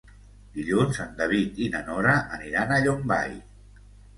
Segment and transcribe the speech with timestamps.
[0.53, 3.39] Dilluns en David i na Nora aniran a Llombai.